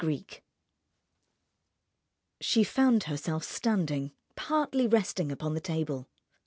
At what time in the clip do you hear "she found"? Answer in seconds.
2.39-3.03